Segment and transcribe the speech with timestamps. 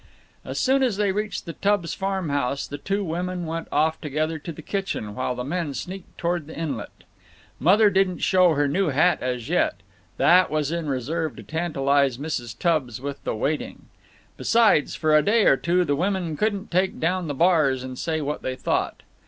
[0.43, 4.39] As soon as they reached the Tubbs farm house the two women went off together
[4.39, 7.03] to the kitchen, while the men sneaked toward the inlet.
[7.59, 9.81] Mother didn't show her new hat as yet;
[10.17, 12.57] that was in reserve to tantalize Mrs.
[12.57, 13.89] Tubbs with the waiting.
[14.37, 18.21] Besides, for a day or two the women couldn't take down the bars and say
[18.21, 19.03] what they thought.